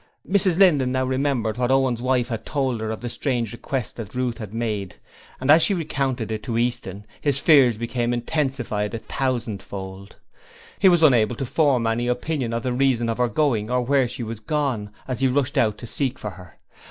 [0.27, 4.15] Mrs Linden now remembered what Owen's wife had told her of the strange request that
[4.15, 4.95] Ruth had made,
[5.39, 10.15] and as she recounted it to Easton, his fears became intensified a thousandfold.
[10.79, 13.89] He was unable to form any opinion of the reason of her going or of
[13.89, 16.57] where she had gone, as he rushed out to seek for her.